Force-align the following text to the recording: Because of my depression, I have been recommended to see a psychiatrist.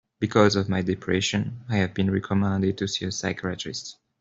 Because 0.19 0.55
of 0.55 0.67
my 0.67 0.81
depression, 0.81 1.63
I 1.69 1.75
have 1.75 1.93
been 1.93 2.09
recommended 2.09 2.79
to 2.79 2.87
see 2.87 3.05
a 3.05 3.11
psychiatrist. 3.11 3.97